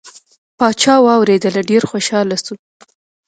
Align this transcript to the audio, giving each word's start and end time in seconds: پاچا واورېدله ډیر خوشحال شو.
پاچا 0.57 0.95
واورېدله 1.05 1.61
ډیر 1.69 1.83
خوشحال 1.89 2.27
شو. 2.45 2.53